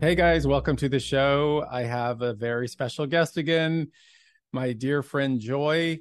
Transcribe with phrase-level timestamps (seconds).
[0.00, 1.66] Hey guys, welcome to the show.
[1.68, 3.90] I have a very special guest again,
[4.52, 5.98] my dear friend Joy.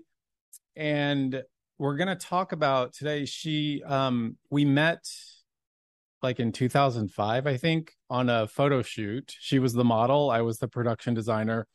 [0.76, 1.42] And
[1.80, 5.04] we're going to talk about today she um we met
[6.22, 9.36] like in 2005 I think on a photo shoot.
[9.40, 11.66] She was the model, I was the production designer.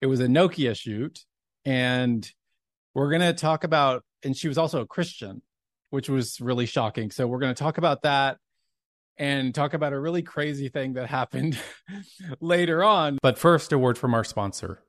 [0.00, 1.26] It was a Nokia shoot
[1.66, 2.26] and
[2.94, 5.42] we're going to talk about and she was also a Christian,
[5.90, 7.10] which was really shocking.
[7.10, 8.38] So we're going to talk about that
[9.18, 11.58] and talk about a really crazy thing that happened
[12.40, 13.18] later on.
[13.22, 14.80] But first, a word from our sponsor.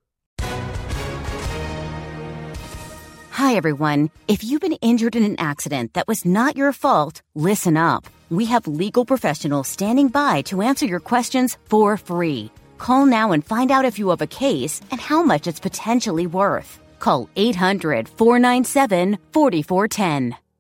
[3.32, 4.10] Hi, everyone.
[4.28, 8.06] If you've been injured in an accident that was not your fault, listen up.
[8.30, 12.52] We have legal professionals standing by to answer your questions for free.
[12.78, 16.28] Call now and find out if you have a case and how much it's potentially
[16.28, 16.80] worth.
[17.00, 20.36] Call 800 497 4410.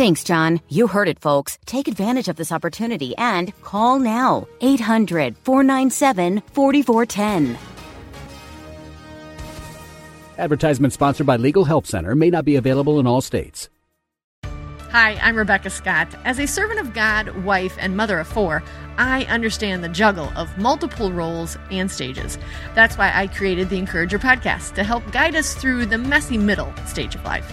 [0.00, 0.62] Thanks, John.
[0.70, 1.58] You heard it, folks.
[1.66, 4.48] Take advantage of this opportunity and call now.
[4.62, 7.58] 800 497 4410.
[10.38, 13.68] Advertisement sponsored by Legal Help Center may not be available in all states.
[14.90, 16.08] Hi, I'm Rebecca Scott.
[16.24, 18.62] As a servant of God, wife, and mother of four,
[18.96, 22.38] I understand the juggle of multiple roles and stages.
[22.74, 26.72] That's why I created the Encourager podcast to help guide us through the messy middle
[26.86, 27.52] stage of life.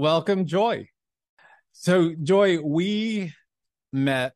[0.00, 0.88] Welcome, Joy.
[1.72, 3.34] So, Joy, we
[3.92, 4.32] met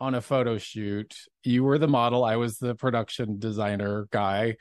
[0.00, 1.14] on a photo shoot.
[1.44, 4.56] You were the model, I was the production designer guy.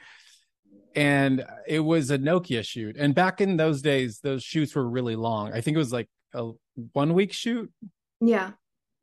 [0.97, 2.97] And it was a Nokia shoot.
[2.97, 5.53] And back in those days, those shoots were really long.
[5.53, 6.51] I think it was like a
[6.91, 7.71] one week shoot.
[8.19, 8.51] Yeah,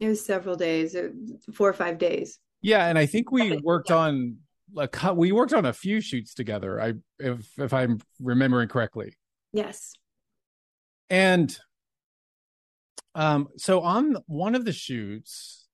[0.00, 1.08] it was several days, uh,
[1.54, 2.38] four or five days.
[2.60, 4.36] Yeah, and I think we worked on
[4.74, 6.78] like we worked on a few shoots together.
[6.78, 9.16] I if if I'm remembering correctly.
[9.54, 9.94] Yes.
[11.10, 11.56] And
[13.14, 15.66] um so on one of the shoots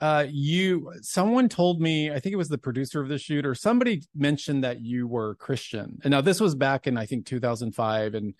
[0.00, 3.54] uh you someone told me I think it was the producer of the shoot or
[3.54, 5.98] somebody mentioned that you were Christian.
[6.02, 8.34] And now this was back in I think 2005 and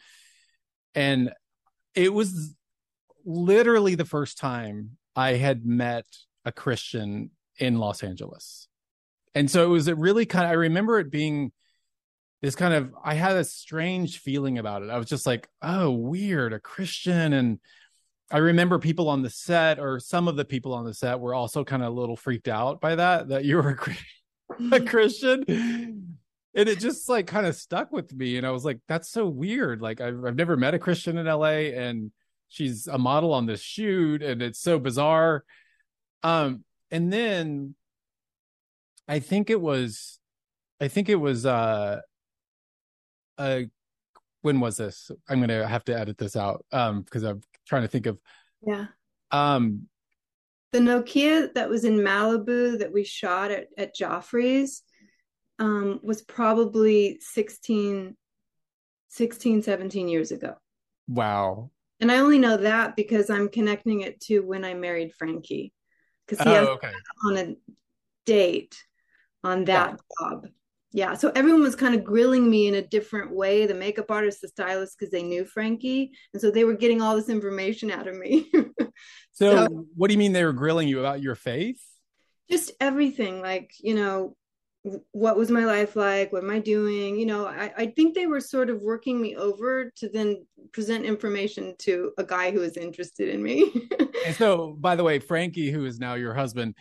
[0.95, 1.33] and
[1.95, 2.55] it was
[3.25, 6.07] literally the first time I had met
[6.45, 8.69] a Christian in Los Angeles.
[9.34, 11.53] And so it was a really kind of I remember it being
[12.42, 14.91] this kind of I had a strange feeling about it.
[14.91, 17.32] I was just like, oh, weird, a Christian.
[17.32, 17.60] And
[18.32, 21.34] I remember people on the set, or some of the people on the set, were
[21.34, 23.78] also kind of a little freaked out by that that you were
[24.60, 25.44] a, a Christian.
[25.48, 28.36] And it just like kind of stuck with me.
[28.36, 29.80] And I was like, that's so weird.
[29.80, 32.10] Like I've I've never met a Christian in LA, and
[32.48, 35.44] she's a model on this shoot, and it's so bizarre.
[36.24, 37.77] Um, and then
[39.06, 40.18] I think it was
[40.80, 42.00] I think it was uh
[43.39, 43.61] uh
[44.43, 47.89] when was this i'm gonna have to edit this out um because i'm trying to
[47.89, 48.19] think of
[48.67, 48.87] Yeah.
[49.31, 49.89] um
[50.73, 54.83] The Nokia that was in Malibu that we shot at, at Joffrey's
[55.59, 58.17] um, was probably 16,
[59.09, 60.55] 16, 17 years ago.
[61.07, 61.71] wow
[62.01, 65.73] And I only know that because I'm connecting it to when I married Frankie.
[66.27, 66.93] Because he oh has okay
[67.27, 67.57] on a
[68.25, 68.77] date
[69.45, 70.47] on that job.
[70.92, 71.15] Yeah.
[71.15, 74.48] So everyone was kind of grilling me in a different way the makeup artist, the
[74.48, 76.12] stylist, because they knew Frankie.
[76.33, 78.50] And so they were getting all this information out of me.
[79.33, 81.80] so, So- what do you mean they were grilling you about your faith
[82.50, 84.36] just everything like you know
[85.12, 88.27] what was my life like what am i doing you know I, I think they
[88.27, 92.77] were sort of working me over to then present information to a guy who is
[92.77, 93.72] interested in me
[94.27, 96.74] and so by the way frankie who is now your husband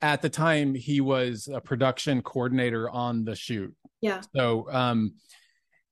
[0.00, 3.74] at the time he was a production coordinator on the shoot.
[4.00, 4.20] Yeah.
[4.34, 5.14] So um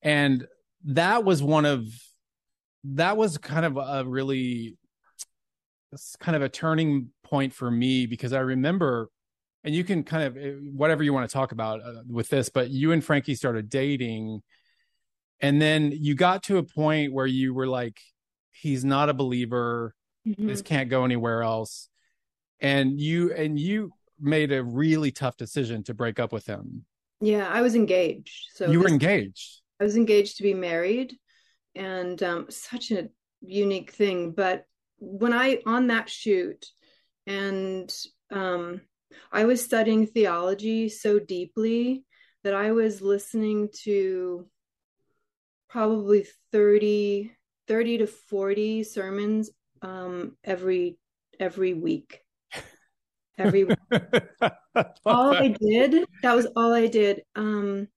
[0.03, 0.47] and
[0.85, 1.85] that was one of
[2.85, 4.76] that was kind of a really
[6.20, 9.08] kind of a turning point for me because i remember
[9.64, 12.49] and you can kind of eh, whatever you want to talk about uh, with this
[12.49, 14.43] but you and frankie started dating
[15.41, 18.00] and then you got to a point where you were like
[18.53, 19.94] he's not a believer.
[20.26, 20.49] Mm-hmm.
[20.49, 21.88] this can't go anywhere else
[22.61, 26.85] and you and you made a really tough decision to break up with him.
[27.20, 28.49] Yeah i was engaged.
[28.55, 29.62] So you were engaged.
[29.81, 31.17] I was engaged to be married
[31.75, 33.08] and um, such a
[33.43, 34.32] unique thing.
[34.32, 34.64] But
[34.99, 36.67] when i on that shoot
[37.26, 37.94] and
[38.31, 38.81] um
[39.32, 42.05] I was studying theology so deeply
[42.44, 44.47] that I was listening to
[45.69, 47.32] probably 30,
[47.67, 49.50] 30 to 40 sermons
[49.82, 50.99] um, every
[51.38, 52.23] every week.
[53.38, 53.67] Every
[55.05, 57.23] all I did, that was all I did.
[57.35, 57.88] Um,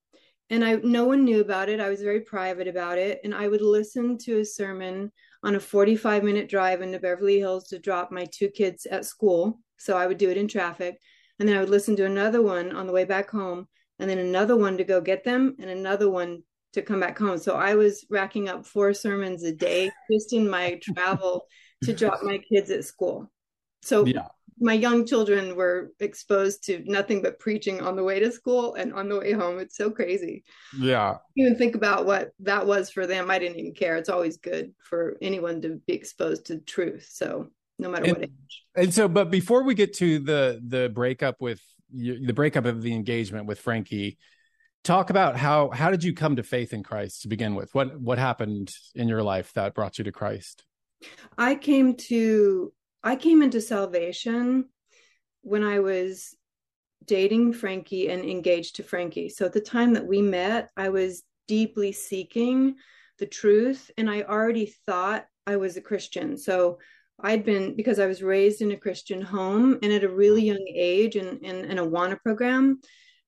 [0.49, 1.79] and I no one knew about it.
[1.79, 3.21] I was very private about it.
[3.23, 5.11] And I would listen to a sermon
[5.43, 9.59] on a 45 minute drive into Beverly Hills to drop my two kids at school.
[9.77, 10.99] So I would do it in traffic.
[11.39, 14.17] And then I would listen to another one on the way back home, and then
[14.17, 16.43] another one to go get them, and another one
[16.73, 17.37] to come back home.
[17.37, 21.45] So I was racking up four sermons a day just in my travel
[21.83, 23.31] to drop my kids at school.
[23.81, 24.27] So yeah.
[24.59, 28.93] My young children were exposed to nothing but preaching on the way to school and
[28.93, 29.59] on the way home.
[29.59, 30.43] It's so crazy.
[30.77, 31.17] Yeah.
[31.35, 33.31] Even think about what that was for them.
[33.31, 33.97] I didn't even care.
[33.97, 37.07] It's always good for anyone to be exposed to truth.
[37.09, 38.63] So no matter and, what age.
[38.75, 41.61] And so, but before we get to the the breakup with
[41.91, 44.17] the breakup of the engagement with Frankie,
[44.83, 47.73] talk about how how did you come to faith in Christ to begin with?
[47.73, 50.65] What what happened in your life that brought you to Christ?
[51.37, 52.73] I came to
[53.03, 54.65] I came into salvation
[55.41, 56.35] when I was
[57.05, 59.29] dating Frankie and engaged to Frankie.
[59.29, 62.75] So at the time that we met, I was deeply seeking
[63.17, 66.37] the truth and I already thought I was a Christian.
[66.37, 66.77] So
[67.21, 70.65] I'd been because I was raised in a Christian home and at a really young
[70.73, 72.79] age in in, in a Awana program,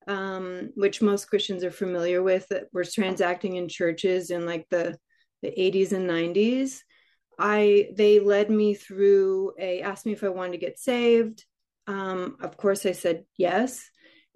[0.08, 4.98] um, which most Christians are familiar with, that was transacting in churches in like the
[5.42, 6.80] the 80s and 90s.
[7.42, 11.44] I they led me through a asked me if I wanted to get saved.
[11.88, 13.90] Um, of course, I said yes.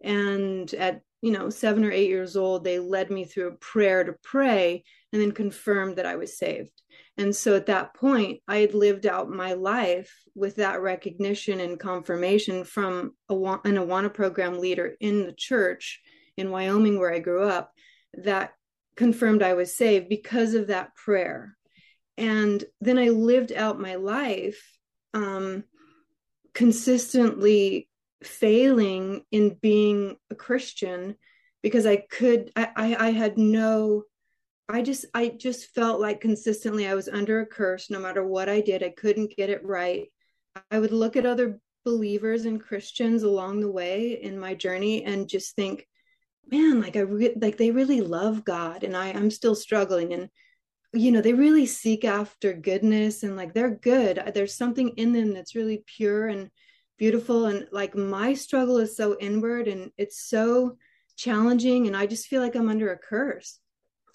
[0.04, 4.04] And at you know seven or eight years old, they led me through a prayer
[4.04, 6.81] to pray and then confirmed that I was saved.
[7.18, 11.80] And so at that point, I had lived out my life with that recognition and
[11.80, 16.02] confirmation from a, an Awana program leader in the church
[16.38, 17.72] in Wyoming, where I grew up,
[18.16, 18.54] that
[18.98, 21.56] confirmed I was saved because of that prayer.
[22.17, 24.62] And then I lived out my life
[25.13, 25.63] um,
[26.53, 27.89] consistently
[28.23, 31.15] failing in being a Christian
[31.62, 34.03] because I could, I, I, I had no
[34.67, 38.50] I just I just felt like consistently I was under a curse no matter what
[38.50, 40.07] I did I couldn't get it right.
[40.71, 45.30] I would look at other believers and Christians along the way in my journey and
[45.30, 45.87] just think
[46.51, 50.30] man like I re- like they really love God and I I'm still struggling and
[50.95, 54.21] you know they really seek after goodness and like they're good.
[54.33, 56.49] There's something in them that's really pure and
[56.97, 60.78] beautiful and like my struggle is so inward and it's so
[61.18, 63.59] challenging and I just feel like I'm under a curse.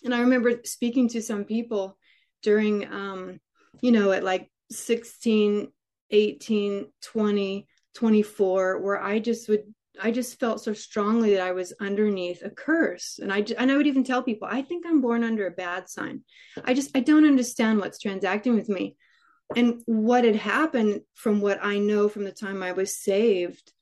[0.05, 1.99] And i remember speaking to some people
[2.43, 3.39] during um
[3.83, 5.71] you know at like 16
[6.11, 9.65] 18 20 24 where i just would
[10.03, 13.77] i just felt so strongly that i was underneath a curse and i and i
[13.77, 16.23] would even tell people i think i'm born under a bad sign
[16.65, 18.97] i just i don't understand what's transacting with me
[19.57, 23.73] and what had happened from what i know from the time i was saved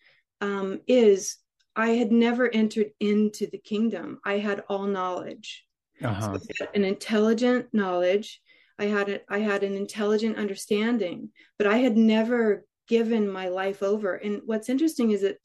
[0.41, 1.37] um, is
[1.77, 5.67] i had never entered into the kingdom i had all knowledge
[6.03, 6.39] uh-huh.
[6.39, 8.41] so an intelligent knowledge.
[8.79, 13.83] I had a, I had an intelligent understanding, but I had never given my life
[13.83, 14.15] over.
[14.15, 15.39] And what's interesting is that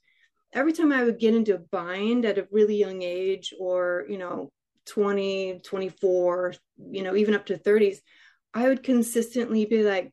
[0.53, 4.17] every time I would get into a bind at a really young age, or you
[4.17, 4.51] know,
[4.87, 6.53] 20, 24,
[6.91, 7.97] you know, even up to 30s,
[8.53, 10.11] I would consistently be like,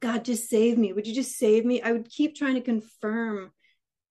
[0.00, 0.92] God, just save me.
[0.92, 1.82] Would you just save me?
[1.82, 3.52] I would keep trying to confirm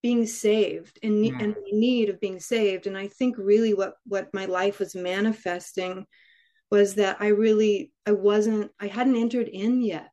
[0.01, 1.43] being saved and, mm.
[1.43, 4.95] and the need of being saved and i think really what what my life was
[4.95, 6.05] manifesting
[6.71, 10.11] was that i really i wasn't i hadn't entered in yet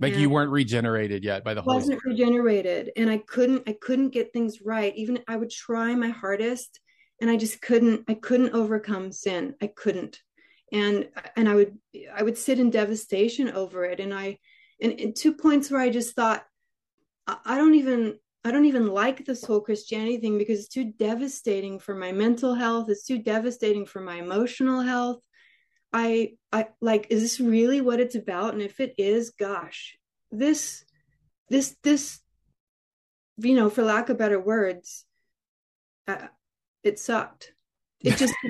[0.00, 2.18] like you weren't regenerated yet by the Holy wasn't Spirit.
[2.18, 4.94] regenerated and i couldn't i couldn't get things right.
[4.96, 6.80] Even i would try my hardest
[7.20, 9.54] and i just couldn't i couldn't overcome sin.
[9.60, 10.20] I couldn't.
[10.72, 11.78] And and i would
[12.14, 14.38] i would sit in devastation over it and i
[14.80, 16.44] and, and two points where i just thought
[17.26, 20.92] I, I don't even i don't even like this whole christianity thing because it's too
[20.98, 22.90] devastating for my mental health.
[22.90, 25.20] It's too devastating for my emotional health
[25.92, 29.96] i i like is this really what it's about and if it is gosh
[30.30, 30.84] this
[31.48, 32.20] this this
[33.38, 35.04] you know for lack of better words
[36.06, 36.28] uh,
[36.82, 37.52] it sucked
[38.00, 38.34] it just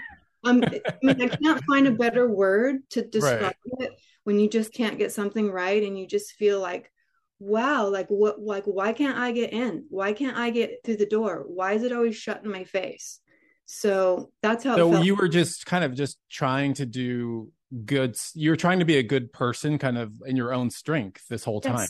[0.44, 3.92] um, I mean, I can't find a better word to describe it
[4.24, 6.92] when you just can't get something right and you just feel like,
[7.38, 9.84] wow, like what, like why can't I get in?
[9.90, 11.44] Why can't I get through the door?
[11.46, 13.20] Why is it always shut in my face?
[13.70, 14.74] So that's how.
[14.74, 17.52] it So you were just kind of just trying to do
[17.84, 18.16] good.
[18.34, 21.44] You were trying to be a good person, kind of in your own strength this
[21.44, 21.86] whole time.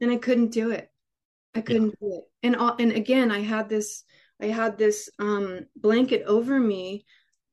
[0.00, 0.90] And I couldn't do it.
[1.54, 2.24] I couldn't do it.
[2.42, 4.02] And all, and again, I had this
[4.42, 7.04] I had this um blanket over me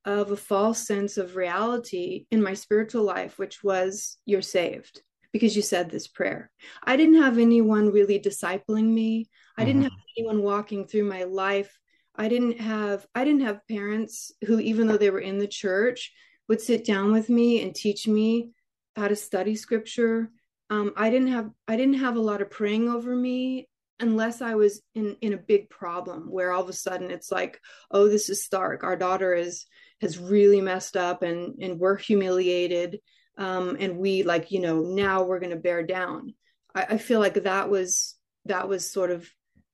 [0.06, 5.04] of a false sense of reality in my spiritual life, which was you're saved
[5.34, 6.50] because you said this prayer.
[6.84, 9.30] I didn't have anyone really discipling me.
[9.56, 9.84] I didn't Mhm.
[9.84, 11.78] have anyone walking through my life.
[12.18, 16.12] I didn't have I didn't have parents who even though they were in the church
[16.48, 18.52] would sit down with me and teach me
[18.96, 20.32] how to study scripture.
[20.70, 23.70] Um, I didn't have I didn't have a lot of praying over me
[24.00, 27.60] unless I was in in a big problem where all of a sudden it's like,
[27.92, 28.84] oh, this is stark.
[28.84, 29.66] Our daughter is
[30.02, 33.00] has really messed up and and we're humiliated.
[33.38, 36.34] Um, and we like, you know, now we're gonna bear down.
[36.74, 39.30] I, I feel like that was that was sort of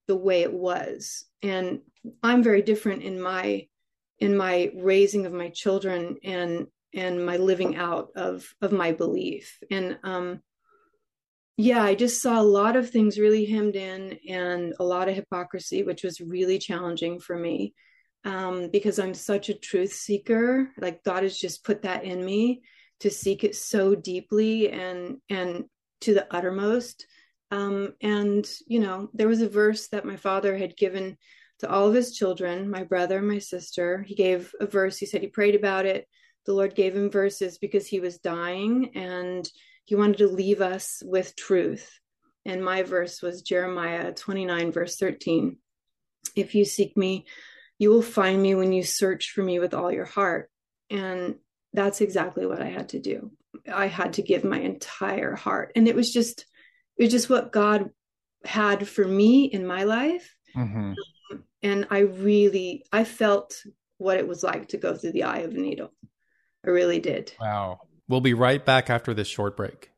[0.06, 1.24] the way it was.
[1.42, 1.80] And
[2.22, 3.66] I'm very different in my
[4.18, 9.58] in my raising of my children and and my living out of of my belief.
[9.70, 10.40] And um
[11.56, 15.14] yeah, I just saw a lot of things really hemmed in and a lot of
[15.14, 17.74] hypocrisy, which was really challenging for me
[18.24, 20.70] um, because I'm such a truth seeker.
[20.78, 22.62] Like God has just put that in me
[23.00, 25.64] to seek it so deeply and and
[26.02, 27.06] to the uttermost.
[27.54, 31.16] Um, and you know, there was a verse that my father had given
[31.60, 34.02] to all of his children, my brother, my sister.
[34.02, 34.98] He gave a verse.
[34.98, 36.08] He said he prayed about it.
[36.46, 39.48] The Lord gave him verses because he was dying and
[39.84, 41.88] he wanted to leave us with truth.
[42.44, 45.56] And my verse was Jeremiah 29, verse 13.
[46.34, 47.26] If you seek me,
[47.78, 50.50] you will find me when you search for me with all your heart.
[50.90, 51.36] And
[51.72, 53.30] that's exactly what I had to do.
[53.72, 55.72] I had to give my entire heart.
[55.76, 56.46] And it was just,
[56.96, 57.90] it was just what God
[58.44, 60.36] had for me in my life.
[60.54, 60.96] Mhm.
[61.62, 63.62] And I really, I felt
[63.98, 65.94] what it was like to go through the eye of a needle.
[66.64, 67.32] I really did.
[67.40, 67.80] Wow.
[68.08, 69.90] We'll be right back after this short break.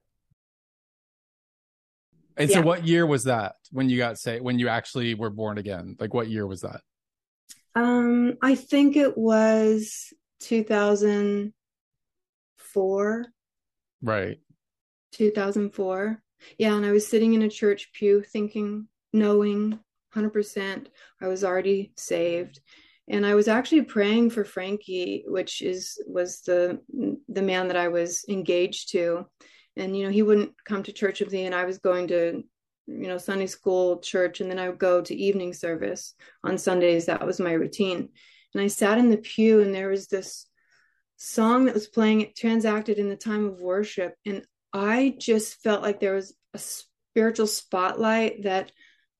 [2.36, 5.56] And so, what year was that when you got say when you actually were born
[5.58, 5.96] again?
[5.98, 6.82] Like, what year was that?
[7.74, 13.26] Um, I think it was 2004,
[14.02, 14.38] Right.
[15.12, 16.22] 2004.
[16.58, 19.78] Yeah, and I was sitting in a church pew thinking, knowing
[20.14, 20.86] 100%
[21.20, 22.60] I was already saved.
[23.08, 26.80] And I was actually praying for Frankie, which is was the
[27.28, 29.26] the man that I was engaged to.
[29.76, 32.42] And you know, he wouldn't come to church with me and I was going to
[32.86, 37.06] you know Sunday school, church, and then I would go to evening service on Sundays.
[37.06, 38.08] That was my routine.
[38.54, 40.46] And I sat in the pew and there was this
[41.16, 44.44] song that was playing it transacted in the time of worship and
[44.76, 48.70] I just felt like there was a spiritual spotlight that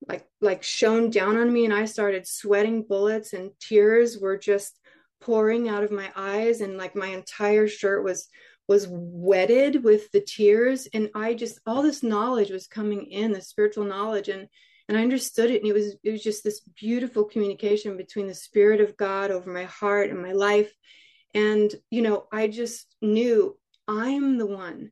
[0.06, 4.78] like like shone down on me and I started sweating bullets and tears were just
[5.22, 8.28] pouring out of my eyes and like my entire shirt was
[8.68, 13.40] was wetted with the tears and I just all this knowledge was coming in the
[13.40, 14.48] spiritual knowledge and
[14.90, 18.34] and I understood it and it was it was just this beautiful communication between the
[18.34, 20.70] spirit of God over my heart and my life
[21.34, 23.56] and you know I just knew
[23.88, 24.90] I'm the one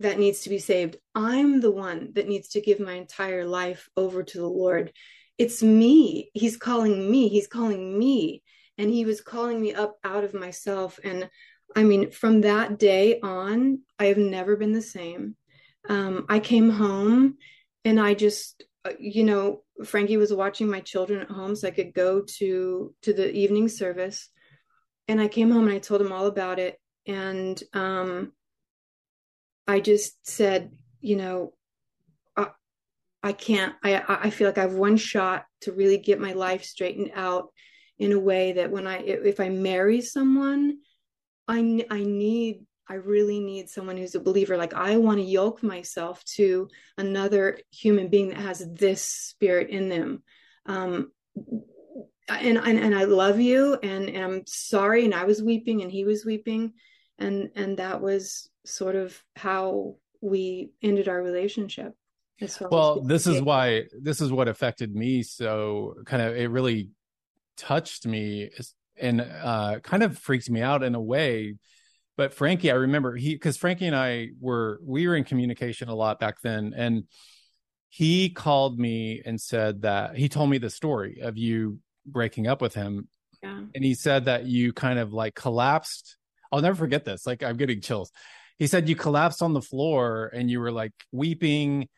[0.00, 0.96] that needs to be saved.
[1.14, 4.92] I'm the one that needs to give my entire life over to the Lord.
[5.38, 6.30] It's me.
[6.34, 7.28] He's calling me.
[7.28, 8.42] He's calling me.
[8.76, 10.98] And he was calling me up out of myself.
[11.04, 11.28] And
[11.76, 15.36] I mean, from that day on, I have never been the same.
[15.88, 17.36] Um, I came home
[17.84, 21.72] and I just, uh, you know, Frankie was watching my children at home so I
[21.72, 24.28] could go to to the evening service.
[25.06, 26.80] And I came home and I told him all about it.
[27.06, 28.32] And um,
[29.66, 31.52] I just said, you know,
[32.36, 32.48] I,
[33.22, 36.64] I can't, I, I feel like I have one shot to really get my life
[36.64, 37.48] straightened out
[37.98, 40.78] in a way that when I, if I marry someone,
[41.48, 44.56] I, I need, I really need someone who's a believer.
[44.56, 46.68] Like I want to yoke myself to
[46.98, 50.22] another human being that has this spirit in them.
[50.66, 51.10] Um,
[52.28, 55.90] and, and and I love you and, and I'm sorry and I was weeping and
[55.90, 56.72] he was weeping
[57.18, 61.94] and and that was sort of how we ended our relationship
[62.70, 66.90] well this is why this is what affected me so kind of it really
[67.56, 68.50] touched me
[69.00, 71.54] and uh kind of freaked me out in a way
[72.16, 75.94] but frankie i remember he because frankie and i were we were in communication a
[75.94, 77.04] lot back then and
[77.94, 82.60] he called me and said that he told me the story of you breaking up
[82.60, 83.08] with him.
[83.40, 83.60] Yeah.
[83.72, 86.16] And he said that you kind of like collapsed.
[86.54, 87.26] I'll never forget this.
[87.26, 88.12] Like I'm getting chills.
[88.58, 91.88] He said you collapsed on the floor and you were like weeping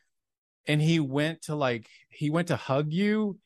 [0.67, 3.39] and he went to like he went to hug you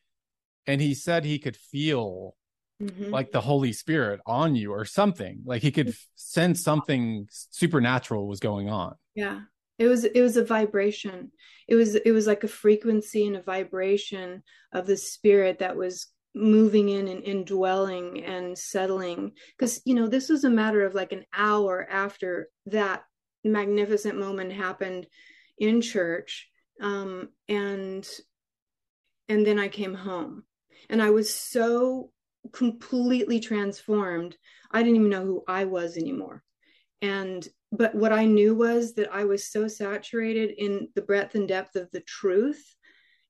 [0.68, 2.36] and he said he could feel
[2.80, 3.10] mm-hmm.
[3.10, 8.40] like the holy spirit on you or something like he could sense something supernatural was
[8.40, 9.40] going on yeah
[9.78, 11.30] it was it was a vibration
[11.66, 16.06] it was it was like a frequency and a vibration of the spirit that was
[16.34, 19.32] moving in and indwelling and settling.
[19.56, 23.04] Because you know this was a matter of like an hour after that
[23.44, 25.06] magnificent moment happened
[25.58, 26.48] in church
[26.82, 28.08] um and
[29.28, 30.44] and then i came home.
[30.88, 32.10] And i was so
[32.52, 34.36] completely transformed
[34.72, 36.42] i didn't even know who i was anymore.
[37.02, 41.48] And but what i knew was that i was so saturated in the breadth and
[41.48, 42.62] depth of the truth.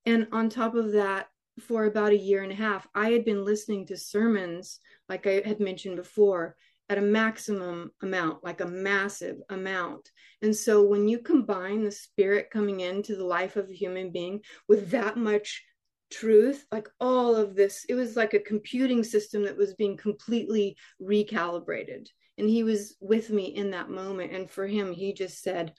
[0.07, 1.29] And on top of that
[1.61, 5.43] for about a year and a half, I had been listening to sermons, like I
[5.45, 6.57] had mentioned before,
[6.89, 10.11] at a maximum amount, like a massive amount.
[10.43, 14.41] And so when you combine the spirit coming into the life of a human being
[14.69, 15.65] with that much
[16.11, 20.77] truth, like all of this, it was like a computing system that was being completely
[21.01, 22.09] recalibrated.
[22.39, 24.33] And he was with me in that moment.
[24.33, 25.75] And for him, he just said,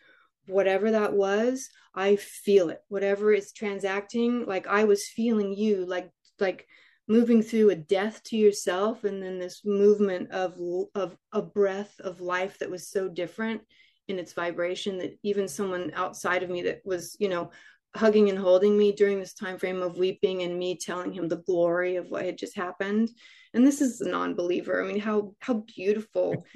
[0.47, 2.79] whatever that was i feel it.
[2.87, 6.67] Whatever is transacting like i was feeling you like like
[7.07, 10.57] moving through a death to yourself and then this movement of
[10.95, 13.61] of a breath of life that was so different
[14.07, 17.51] in its vibration that even someone outside of me that was you know
[17.95, 21.37] hugging and holding me during this time frame of weeping and me telling him the
[21.37, 23.09] glory of what had just happened.
[23.53, 24.81] And this is a non-believer.
[24.81, 26.45] I mean how how beautiful.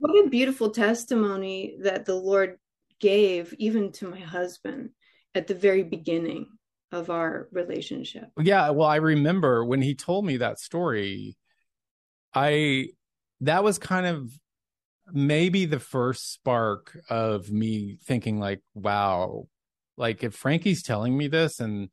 [0.00, 2.56] What a beautiful testimony that the lord
[3.00, 4.90] gave even to my husband
[5.34, 6.46] at the very beginning
[6.92, 8.30] of our relationship.
[8.40, 11.36] Yeah, well I remember when he told me that story
[12.34, 12.88] I
[13.40, 14.30] that was kind of
[15.12, 19.46] maybe the first spark of me thinking like wow
[19.96, 21.88] like if Frankie's telling me this and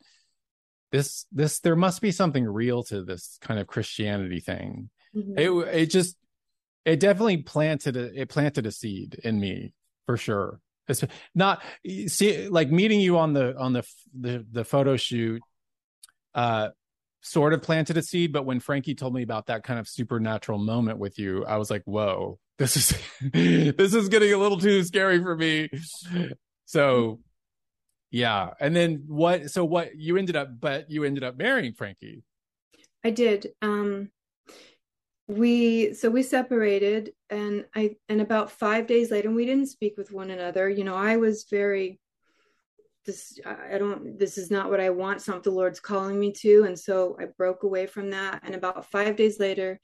[0.91, 4.89] this this there must be something real to this kind of Christianity thing.
[5.15, 5.38] Mm-hmm.
[5.38, 6.15] It it just
[6.86, 9.74] it definitely planted a it planted a seed in me
[10.06, 10.60] for sure.
[10.88, 11.63] It's not
[12.08, 13.84] see like meeting you on the on the
[14.17, 15.41] the, the photo shoot
[16.34, 16.69] uh
[17.21, 20.60] sort of planted a seed but when frankie told me about that kind of supernatural
[20.60, 22.98] moment with you i was like whoa this is
[23.76, 25.69] this is getting a little too scary for me.
[26.65, 27.19] So
[28.12, 28.52] yeah.
[28.60, 32.24] And then what so what you ended up but you ended up marrying frankie.
[33.04, 33.52] I did.
[33.62, 34.10] Um
[35.28, 39.98] we so we separated and i and about five days later and we didn't speak
[39.98, 40.70] with one another.
[40.70, 42.00] You know i was very
[43.06, 46.64] this i don't this is not what i want something the lord's calling me to.
[46.64, 48.42] And so i broke away from that.
[48.44, 49.80] And about five days later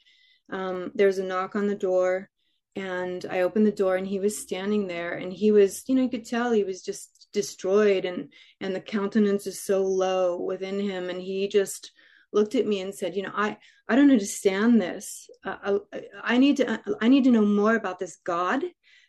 [0.51, 2.29] um, there was a knock on the door
[2.75, 6.03] and i opened the door and he was standing there and he was you know
[6.03, 10.79] you could tell he was just destroyed and and the countenance is so low within
[10.79, 11.09] him.
[11.09, 11.91] And he just
[12.33, 15.29] looked at me and said, "You know, I I don't understand this.
[15.43, 18.63] Uh, I, I need to I need to know more about this God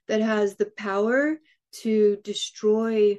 [0.08, 1.38] that has the power
[1.82, 3.18] to destroy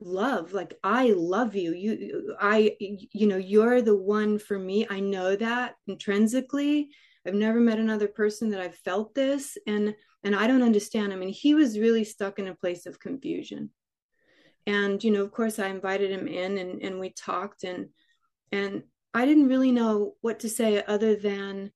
[0.00, 0.52] love.
[0.52, 1.72] Like i love you.
[1.72, 4.86] You i you know you're the one for me.
[4.88, 6.90] I know that intrinsically.
[7.26, 11.16] I've never met another person that i've felt this and and i don't understand i
[11.16, 13.70] mean he was really stuck in a place of confusion.
[14.66, 17.88] And you know of course i invited him in and and we talked and
[18.52, 18.82] and
[19.14, 21.70] I didn't really know what to say other than,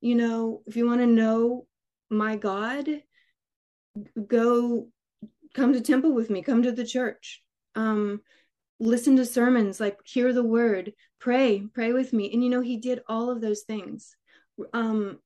[0.00, 1.66] you know, if you want to know
[2.10, 2.88] my God,
[4.26, 4.88] go
[5.54, 7.42] come to temple with me, come to the church.
[7.74, 8.20] Um,
[8.80, 12.32] listen to sermons, like hear the word, pray, pray with me.
[12.32, 14.16] And you know, he did all of those things
[14.74, 15.18] um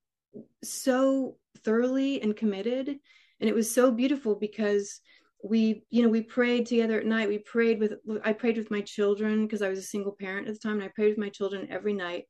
[0.62, 2.88] so thoroughly and committed.
[2.88, 5.00] And it was so beautiful because
[5.44, 8.80] we you know we prayed together at night we prayed with i prayed with my
[8.80, 11.28] children because i was a single parent at the time and i prayed with my
[11.28, 12.24] children every night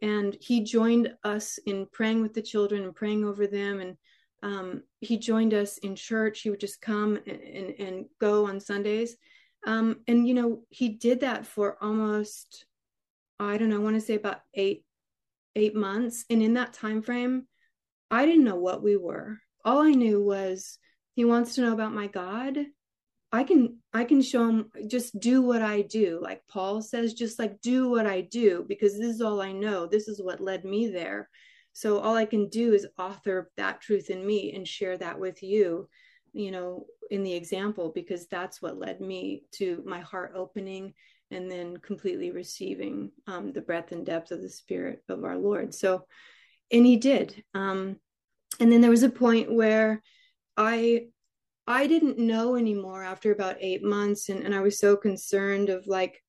[0.00, 3.96] and he joined us in praying with the children and praying over them and
[4.44, 6.42] um, he joined us in church.
[6.42, 9.16] He would just come and, and, and go on Sundays.
[9.66, 12.66] Um, and, you know, he did that for almost,
[13.40, 14.84] I don't know, I want to say about eight,
[15.56, 16.26] eight months.
[16.28, 17.46] And in that time frame,
[18.10, 19.38] I didn't know what we were.
[19.64, 20.78] All I knew was
[21.14, 22.58] he wants to know about my God.
[23.32, 26.20] I can I can show him just do what I do.
[26.22, 29.86] Like Paul says, just like do what I do because this is all I know.
[29.86, 31.28] This is what led me there.
[31.72, 35.42] So all I can do is author that truth in me and share that with
[35.42, 35.88] you,
[36.32, 40.94] you know, in the example, because that's what led me to my heart opening
[41.32, 45.74] and then completely receiving um, the breadth and depth of the Spirit of our Lord.
[45.74, 46.06] So,
[46.70, 47.42] and He did.
[47.54, 47.96] Um,
[48.60, 50.00] and then there was a point where
[50.56, 51.06] I
[51.66, 55.86] I didn't know anymore after about eight months, and, and I was so concerned of
[55.86, 56.22] like,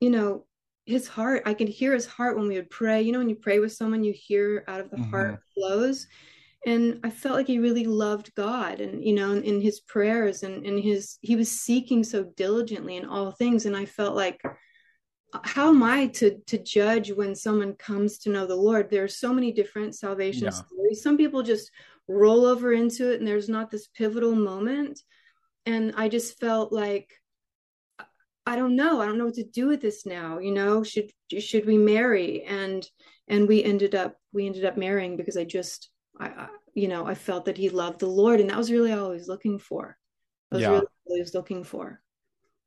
[0.00, 0.46] you know,
[0.86, 1.42] his heart.
[1.44, 3.02] I could hear his heart when we would pray.
[3.02, 5.10] You know when you pray with someone you hear out of the mm-hmm.
[5.10, 6.06] heart flows.
[6.64, 10.42] And i felt like he really loved god and you know in, in his prayers
[10.42, 13.66] and in his he was seeking so diligently in all things.
[13.66, 14.40] And i felt like
[15.44, 18.90] how am i to to judge when someone comes to know the lord?
[18.90, 20.50] There are so many different salvation yeah.
[20.50, 21.02] stories.
[21.02, 21.70] Some people just
[22.08, 25.00] roll over into it and there's not this pivotal moment
[25.64, 27.10] and i just felt like
[28.46, 29.00] I don't know.
[29.00, 30.38] I don't know what to do with this now.
[30.38, 32.44] You know, should should we marry?
[32.44, 32.88] And
[33.26, 37.04] and we ended up we ended up marrying because I just I, I you know
[37.04, 39.58] I felt that he loved the Lord, and that was really all I was looking
[39.58, 39.96] for.
[40.50, 40.68] That was yeah.
[40.68, 42.00] really all I was looking for.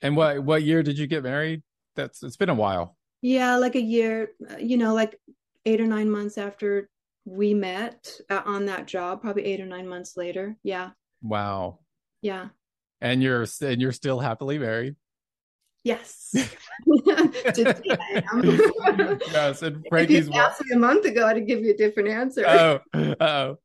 [0.01, 1.63] And what what year did you get married?
[1.95, 2.97] That's it's been a while.
[3.21, 4.31] Yeah, like a year.
[4.59, 5.17] You know, like
[5.65, 6.89] eight or nine months after
[7.25, 10.57] we met on that job, probably eight or nine months later.
[10.63, 10.91] Yeah.
[11.21, 11.79] Wow.
[12.21, 12.49] Yeah.
[13.01, 14.95] And you're and you're still happily married.
[15.83, 16.31] Yes.
[16.35, 16.47] yes,
[19.61, 22.45] and Frankie's if asked me a month ago, I'd give you a different answer.
[22.45, 23.57] Oh, oh,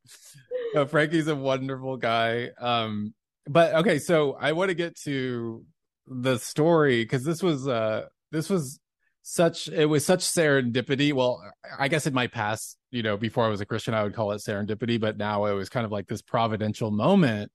[0.75, 2.51] oh, Frankie's a wonderful guy.
[2.57, 3.13] Um,
[3.47, 5.65] but okay, so I want to get to
[6.07, 8.79] the story because this was uh this was
[9.21, 11.11] such it was such serendipity.
[11.11, 11.43] Well,
[11.77, 14.31] I guess in my past, you know, before I was a Christian, I would call
[14.31, 17.51] it serendipity, but now it was kind of like this providential moment.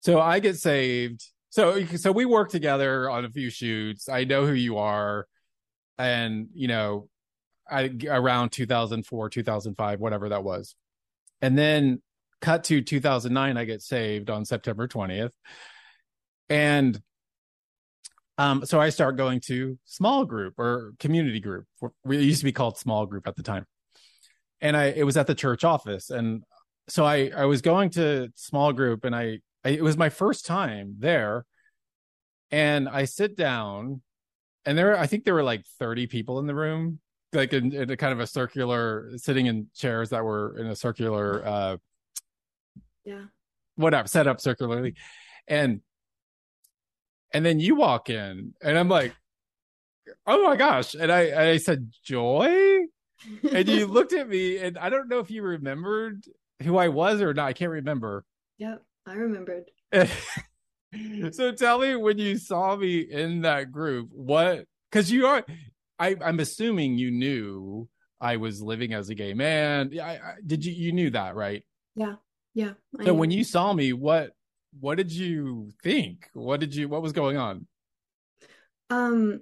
[0.00, 4.08] So I get saved so so we work together on a few shoots.
[4.08, 5.26] I know who you are,
[5.98, 7.08] and you know,
[7.68, 10.76] I around 2004, 2005, whatever that was,
[11.42, 12.00] and then
[12.40, 13.56] cut to 2009.
[13.56, 15.32] I get saved on September 20th,
[16.48, 17.00] and
[18.38, 21.66] um, so I start going to small group or community group.
[22.04, 23.66] We used to be called small group at the time,
[24.60, 26.42] and I it was at the church office, and
[26.88, 30.46] so I I was going to small group, and I I, it was my first
[30.46, 31.44] time there,
[32.50, 34.02] and I sit down,
[34.64, 37.00] and there I think there were like thirty people in the room,
[37.32, 40.76] like in, in a kind of a circular, sitting in chairs that were in a
[40.76, 41.76] circular, uh,
[43.04, 43.24] yeah,
[43.76, 44.94] whatever, set up circularly,
[45.46, 45.80] and
[47.32, 49.14] and then you walk in, and I'm like,
[50.26, 52.80] oh my gosh, and I I said joy,
[53.52, 56.24] and you looked at me, and I don't know if you remembered
[56.62, 57.46] who I was or not.
[57.46, 58.24] I can't remember.
[58.58, 58.82] Yep.
[59.06, 59.70] I remembered.
[61.32, 65.44] so tell me when you saw me in that group, what because you are
[65.98, 67.88] I, I'm assuming you knew
[68.20, 69.92] I was living as a gay man.
[70.00, 71.62] I, I, did you you knew that, right?
[71.94, 72.14] Yeah.
[72.54, 72.72] Yeah.
[72.98, 73.18] I so knew.
[73.18, 74.32] when you saw me, what
[74.78, 76.28] what did you think?
[76.32, 77.66] What did you what was going on?
[78.88, 79.40] Um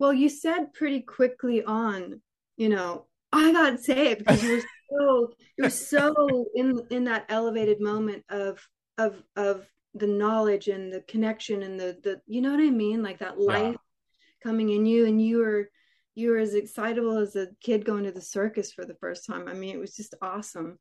[0.00, 2.22] well, you said pretty quickly on,
[2.56, 7.80] you know, I got saved because you were so you're so in in that elevated
[7.80, 8.66] moment of
[8.98, 13.02] of of the knowledge and the connection and the the you know what I mean
[13.02, 14.42] like that life yeah.
[14.42, 15.70] coming in you and you were
[16.14, 19.48] you were as excitable as a kid going to the circus for the first time.
[19.48, 20.78] I mean, it was just awesome.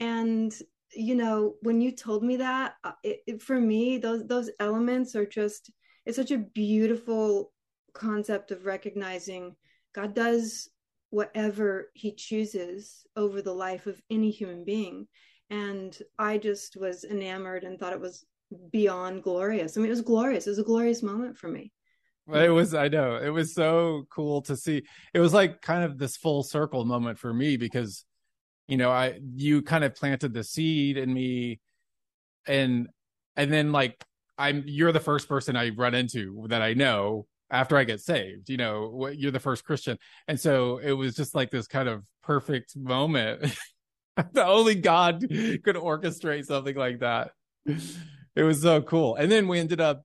[0.00, 0.52] And
[0.94, 5.14] you know, when you told me that, uh, it, it, for me, those those elements
[5.14, 5.70] are just
[6.06, 7.51] it's such a beautiful
[7.94, 9.54] concept of recognizing
[9.94, 10.68] God does
[11.10, 15.06] whatever he chooses over the life of any human being.
[15.50, 18.24] And I just was enamored and thought it was
[18.70, 19.76] beyond glorious.
[19.76, 20.46] I mean, it was glorious.
[20.46, 21.70] It was a glorious moment for me.
[22.32, 24.84] It was, I know, it was so cool to see.
[25.12, 28.04] It was like kind of this full circle moment for me because,
[28.68, 31.60] you know, I, you kind of planted the seed in me
[32.46, 32.88] and,
[33.36, 34.02] and then like,
[34.38, 38.48] I'm, you're the first person I run into that I know after I get saved.
[38.48, 39.98] You know, you're the first Christian.
[40.26, 43.56] And so it was just like this kind of perfect moment.
[44.32, 47.30] the only God could orchestrate something like that.
[48.34, 49.16] It was so cool.
[49.16, 50.04] And then we ended up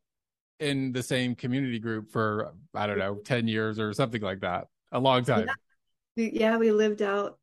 [0.59, 4.67] in the same community group for, I don't know, 10 years or something like that.
[4.91, 5.47] A long time.
[5.47, 5.53] Yeah,
[6.17, 7.39] we, yeah, we lived out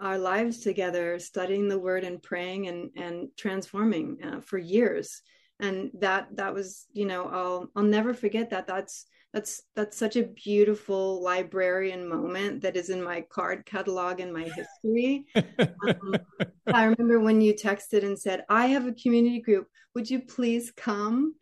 [0.00, 5.22] our lives together studying the word and praying and and transforming uh, for years
[5.60, 10.16] and that that was you know i'll i'll never forget that that's that's that's such
[10.16, 15.26] a beautiful librarian moment that is in my card catalog and my history.
[15.36, 16.16] Um,
[16.72, 19.68] i remember when you texted and said i have a community group.
[19.94, 21.34] Would you please come?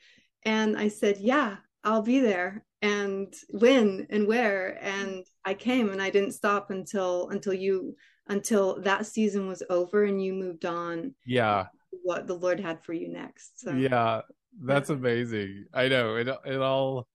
[0.45, 2.65] And i said yeah i'll be there.
[2.83, 7.97] And when and where and i came and i didn't stop until until you
[8.29, 11.67] until that season was over and you moved on yeah.
[12.03, 13.61] what the lord had for you next.
[13.61, 14.23] So yeah
[14.61, 15.67] that's amazing.
[15.73, 17.07] I know it it all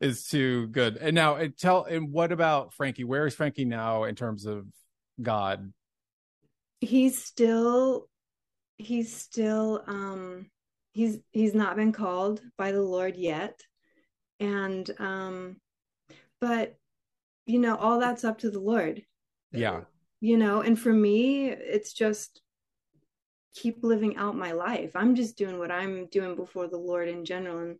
[0.00, 0.96] is too good.
[0.96, 3.04] And now and tell and what about frankie?
[3.04, 4.66] Where is frankie now in terms of
[5.20, 5.72] god?
[6.80, 8.08] He's still
[8.76, 10.46] he's still um
[10.92, 13.60] he's he's not been called by the lord yet.
[14.40, 15.56] And um
[16.40, 16.76] but
[17.46, 19.02] you know all that's up to the lord.
[19.52, 19.82] Yeah.
[20.20, 22.40] You know and for me it's just
[23.54, 24.92] keep living out my life.
[24.94, 27.58] I'm just doing what i'm doing before the lord in general.
[27.58, 27.78] And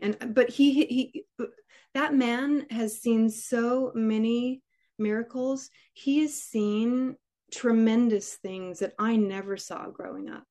[0.00, 1.24] and but he he
[1.94, 4.62] that man has seen so many
[4.98, 5.70] miracles.
[5.92, 7.16] He has seen
[7.52, 10.44] tremendous things that i never saw growing up.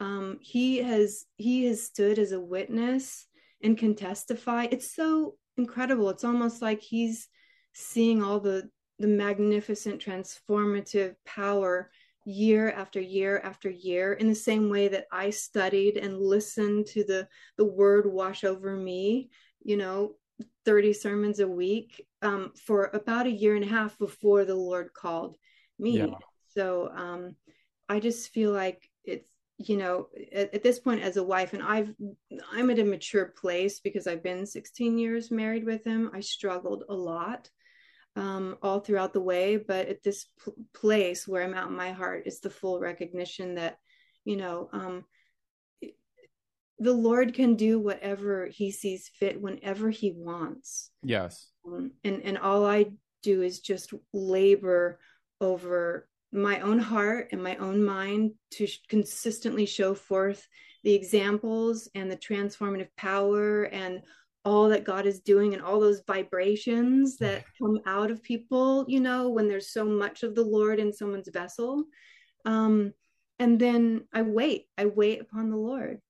[0.00, 3.26] Um, he has he has stood as a witness
[3.62, 4.66] and can testify.
[4.70, 6.10] It's so incredible.
[6.10, 7.28] It's almost like he's
[7.72, 8.68] seeing all the
[8.98, 11.90] the magnificent transformative power
[12.26, 17.04] year after year after year in the same way that I studied and listened to
[17.04, 19.30] the the word wash over me,
[19.62, 20.16] you know,
[20.64, 24.92] 30 sermons a week um, for about a year and a half before the Lord
[24.92, 25.36] called
[25.78, 25.98] me.
[25.98, 26.14] Yeah.
[26.54, 27.36] So um,
[27.88, 31.62] I just feel like it's you know at, at, this point as a wife and
[31.62, 31.94] i've
[32.52, 36.84] i'm at a mature place because i've been 16 years married with him i struggled
[36.90, 37.48] a lot
[38.16, 39.56] um, all throughout the way.
[39.56, 43.54] But at this p- place where I'm at in my heart is the full recognition
[43.56, 43.76] that,
[44.24, 45.04] you know, um,
[46.78, 50.90] the Lord can do whatever He sees fit whenever He wants.
[51.02, 51.48] Yes.
[51.66, 52.86] Um, and and all I
[53.22, 54.98] do is just labor
[55.40, 60.46] over my own heart and my own mind to sh- consistently show forth
[60.84, 64.02] the examples and the transformative power and
[64.46, 69.00] all that God is doing and all those vibrations that come out of people, you
[69.00, 71.82] know, when there's so much of the Lord in someone's vessel.
[72.44, 72.92] Um,
[73.40, 76.00] and then I wait, I wait upon the Lord.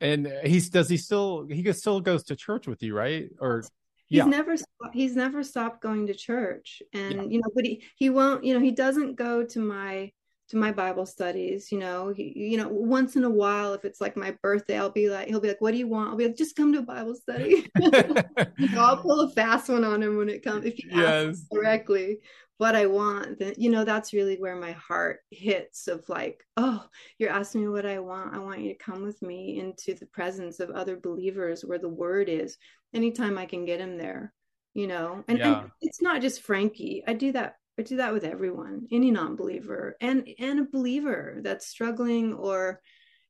[0.00, 3.30] And he's does he still he still goes to church with you, right?
[3.38, 3.62] Or
[4.06, 4.24] he's yeah.
[4.24, 4.56] never
[4.92, 7.22] he's never stopped going to church, and yeah.
[7.22, 10.10] you know, but he he won't, you know, he doesn't go to my
[10.48, 11.72] to my Bible studies.
[11.72, 14.90] You know, he, you know, once in a while, if it's like my birthday, I'll
[14.90, 16.80] be like, he'll be like, "What do you want?" I'll be like, "Just come to
[16.80, 20.66] a Bible study." you know, I'll pull a fast one on him when it comes
[20.66, 21.28] if you yes.
[21.28, 22.18] ask directly
[22.58, 23.38] what I want.
[23.38, 26.84] Then you know that's really where my heart hits of like, oh,
[27.18, 28.34] you're asking me what I want.
[28.34, 31.88] I want you to come with me into the presence of other believers where the
[31.88, 32.56] Word is.
[32.92, 34.32] Anytime I can get him there,
[34.74, 35.62] you know, and, yeah.
[35.62, 37.02] and it's not just Frankie.
[37.08, 41.66] I do that I do that with everyone, any non-believer and and a believer that's
[41.66, 42.80] struggling or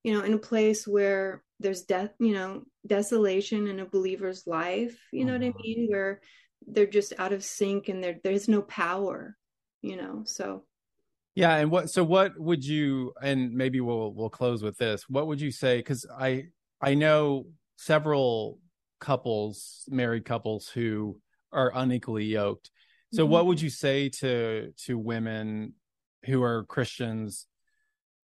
[0.03, 4.99] you know in a place where there's death, you know, desolation in a believer's life,
[5.13, 5.63] you know what I mm-hmm.
[5.63, 6.21] mean, where
[6.67, 9.37] they're just out of sync and there there's no power,
[9.83, 10.23] you know.
[10.27, 10.65] So
[11.35, 15.09] yeah, and what so what would you and maybe we'll we'll close with this.
[15.09, 16.49] What would you say cuz I
[16.81, 18.59] I know several
[19.01, 21.21] couples, married couples who
[21.53, 22.71] are unequally yoked
[23.15, 23.33] so mm-hmm.
[23.33, 25.75] what would you say to to women
[26.25, 27.47] who are Christians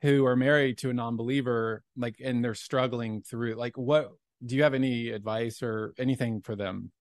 [0.01, 4.11] who are married to a non-believer like and they're struggling through like what
[4.45, 6.91] do you have any advice or anything for them?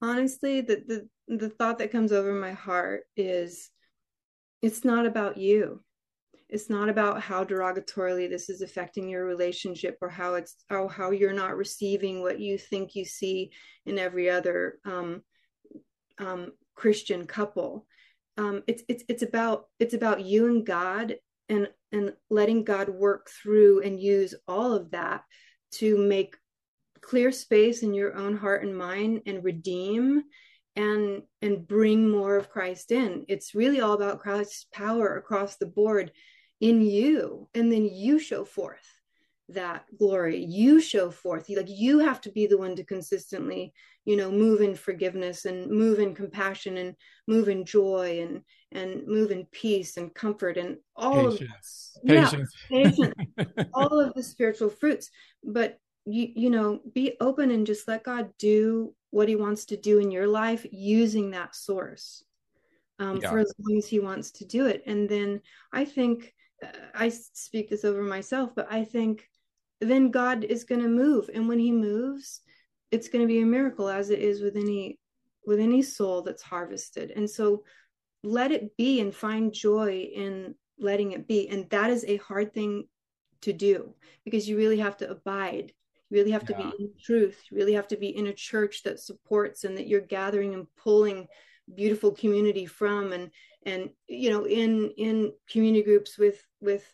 [0.00, 3.70] Honestly, the the the thought that comes over my heart is
[4.62, 5.82] it's not about you
[6.48, 11.10] it's not about how derogatorily this is affecting your relationship or how it's or how
[11.10, 13.50] you're not receiving what you think you see
[13.84, 15.22] in every other um,
[16.18, 17.86] um, Christian couple.
[18.36, 21.16] Um, it's it's it's about it's about you and God
[21.48, 25.24] and and letting God work through and use all of that
[25.72, 26.36] to make
[27.00, 30.22] clear space in your own heart and mind and redeem
[30.76, 33.24] and and bring more of Christ in.
[33.28, 36.12] It's really all about Christ's power across the board
[36.60, 38.97] in you and then you show forth
[39.50, 43.72] that glory you show forth like you have to be the one to consistently
[44.04, 46.94] you know move in forgiveness and move in compassion and
[47.26, 51.96] move in joy and and move in peace and comfort and all patience.
[51.96, 52.54] of patience.
[52.68, 53.14] yeah patience
[53.74, 55.10] all of the spiritual fruits
[55.42, 59.76] but you you know be open and just let god do what he wants to
[59.78, 62.22] do in your life using that source
[62.98, 63.30] um, yeah.
[63.30, 64.82] for as long as he wants to do it.
[64.86, 65.40] And then
[65.72, 69.28] I think uh, I speak this over myself, but I think
[69.80, 72.40] then God is going to move, and when He moves,
[72.90, 74.98] it's going to be a miracle, as it is with any
[75.46, 77.10] with any soul that's harvested.
[77.14, 77.64] And so,
[78.22, 81.48] let it be, and find joy in letting it be.
[81.48, 82.84] And that is a hard thing
[83.42, 85.72] to do because you really have to abide.
[86.10, 87.40] You really have to be in truth.
[87.50, 90.66] You really have to be in a church that supports and that you're gathering and
[90.76, 91.28] pulling
[91.74, 93.30] beautiful community from and
[93.64, 96.84] and you know in in community groups with with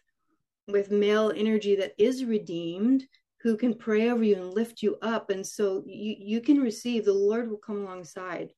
[0.68, 3.04] with male energy that is redeemed
[3.44, 5.30] who can pray over you and lift you up.
[5.30, 8.52] And so you you can receive the lord will come alongside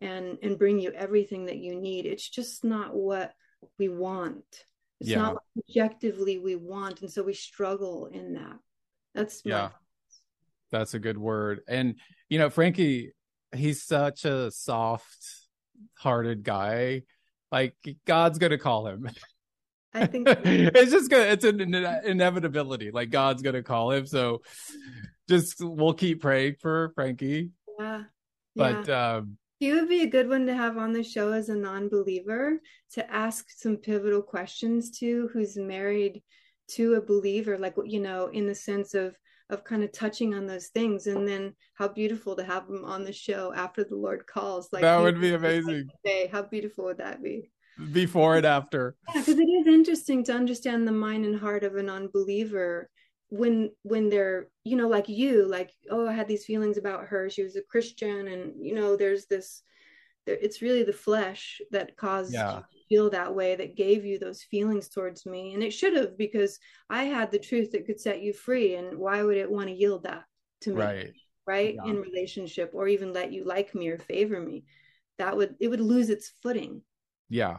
[0.00, 2.06] and and bring you everything that you need.
[2.06, 3.32] It's just not what
[3.78, 4.44] we want.
[5.00, 5.18] It's yeah.
[5.18, 7.02] not objectively we want.
[7.02, 8.58] And so we struggle in that.
[9.14, 9.70] That's yeah.
[10.70, 11.60] that's a good word.
[11.68, 11.96] And
[12.30, 13.12] you know frankie
[13.54, 15.26] he's such a soft
[15.98, 17.02] hearted guy.
[17.52, 17.74] Like
[18.06, 19.10] god's gonna call him
[19.92, 22.90] I think it's just gonna it's an inevitability.
[22.90, 24.06] Like God's gonna call him.
[24.06, 24.42] So
[25.28, 27.50] just we'll keep praying for Frankie.
[27.78, 28.04] Yeah.
[28.56, 29.14] But yeah.
[29.16, 32.60] um he would be a good one to have on the show as a non-believer
[32.92, 36.22] to ask some pivotal questions to who's married
[36.68, 39.14] to a believer, like you know, in the sense of
[39.50, 43.04] of kind of touching on those things and then how beautiful to have him on
[43.04, 45.88] the show after the lord calls like that would be amazing
[46.30, 47.50] how beautiful would that be
[47.92, 48.96] before and after.
[49.14, 52.88] Yeah, because it is interesting to understand the mind and heart of a non-believer
[53.30, 57.30] when when they're you know like you like oh i had these feelings about her.
[57.30, 59.62] She was a christian and you know there's this
[60.26, 62.56] it's really the flesh that caused yeah.
[62.56, 65.54] you to feel that way that gave you those feelings towards me.
[65.54, 68.98] And it should have because i had the truth that could set you free and
[68.98, 70.24] why would it want to yield that
[70.62, 70.82] to me?
[70.82, 71.12] Right.
[71.46, 71.74] Right?
[71.76, 71.90] Yeah.
[71.90, 74.64] in relationship or even let you like me or favor me.
[75.18, 76.82] That would it would lose its footing
[77.30, 77.56] yeah.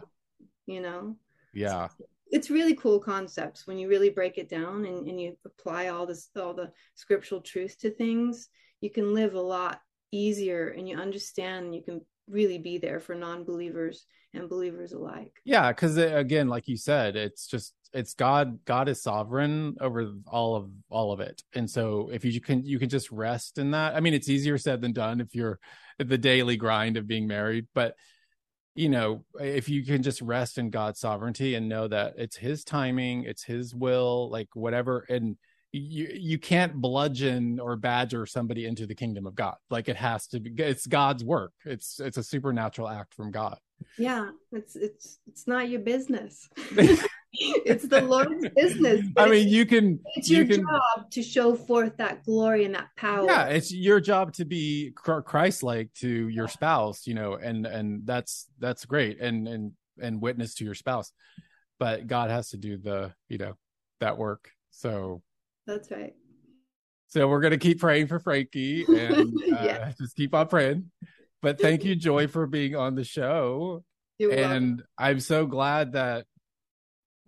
[0.68, 1.16] You know?
[1.54, 1.88] Yeah.
[2.28, 6.06] It's really cool concepts when you really break it down and, and you apply all
[6.06, 8.48] this all the scriptural truth to things
[8.80, 9.82] you can live a lot
[10.12, 15.34] easier and you understand you can really be there for non-believers and believers alike.
[15.44, 20.56] Yeah because again like you said it's just it's god god is sovereign over all
[20.56, 21.42] of all of it.
[21.54, 23.96] And so if you can you can just rest in that.
[23.96, 25.60] I mean it's easier said than done if you're
[25.98, 27.96] the daily grind of being married but
[28.76, 32.64] you know, if you can just rest in God's sovereignty and know that it's his
[32.64, 35.38] timing, it's his will, like whatever and
[35.74, 39.56] you you can't bludgeon or badger somebody into the kingdom of God.
[39.70, 41.54] Like it has to be it's God's work.
[41.66, 43.58] It's it's a supernatural act from God.
[43.98, 46.50] Yeah, it's it's it's not your business.
[47.34, 49.06] it's the Lord's business.
[49.18, 50.00] I mean, you can.
[50.16, 53.26] It's you your can, job to show forth that glory and that power.
[53.26, 58.48] Yeah, it's your job to be Christ-like to your spouse, you know, and and that's
[58.60, 61.12] that's great, and and and witness to your spouse.
[61.80, 63.54] But God has to do the, you know,
[64.02, 64.50] that work.
[64.72, 65.22] So
[65.66, 66.14] that's right.
[67.08, 69.92] So we're gonna keep praying for Frankie and uh, yeah.
[70.00, 70.92] just keep on praying.
[71.42, 73.84] But thank you, Joy, for being on the show.
[74.20, 74.84] You're and welcome.
[75.00, 76.26] I'm so glad that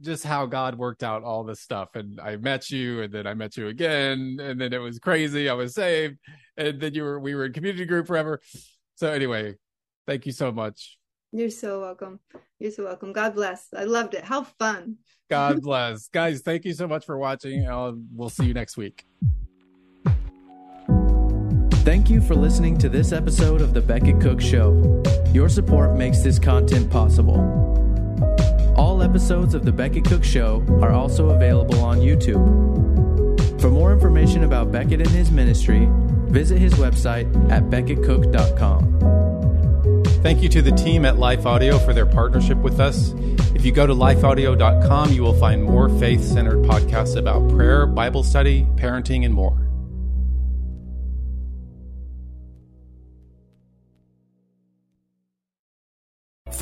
[0.02, 1.96] just how God worked out all this stuff.
[1.96, 5.50] And I met you, and then I met you again, and then it was crazy.
[5.50, 6.18] I was saved,
[6.58, 8.42] and then you were we were in community group forever.
[8.96, 9.56] So anyway,
[10.08, 10.98] thank you so much.
[11.32, 12.20] You're so welcome.
[12.60, 13.12] You're so welcome.
[13.12, 13.68] God bless.
[13.76, 14.24] I loved it.
[14.24, 14.98] How fun.
[15.30, 16.08] God bless.
[16.10, 17.68] Guys, thank you so much for watching.
[17.68, 19.04] I'll, we'll see you next week.
[21.84, 25.04] Thank you for listening to this episode of The Becket Cook Show.
[25.34, 27.83] Your support makes this content possible.
[29.04, 32.40] Episodes of The Becket Cook Show are also available on YouTube.
[33.60, 35.90] For more information about Becket and his ministry,
[36.28, 40.04] visit his website at becketcook.com.
[40.24, 43.12] Thank you to the team at Life Audio for their partnership with us.
[43.54, 48.24] If you go to lifeaudio.com, you will find more faith centered podcasts about prayer, Bible
[48.24, 49.63] study, parenting, and more.